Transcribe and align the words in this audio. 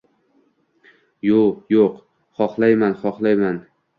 —Yo‘-yo‘q, 1.29 2.01
xohlayman, 2.39 2.99
xohlayman… 3.05 3.63